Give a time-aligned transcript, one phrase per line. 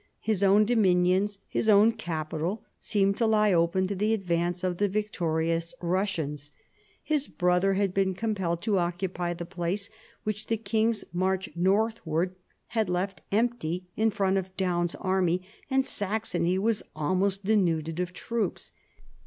[0.19, 4.89] His own dominions, his own capital seemed to lie open to the advance of the
[4.89, 6.49] victorious Eussians;
[7.03, 9.91] his brother had been compelled to occupy the place
[10.23, 12.33] which the king's march northward
[12.69, 18.71] had left empty in front of Daun's army, and Saxony was almost denuded of troops.